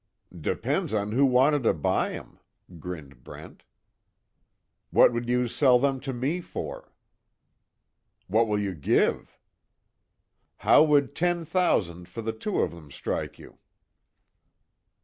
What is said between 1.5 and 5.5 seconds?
to buy 'em," grinned Brent. "What will you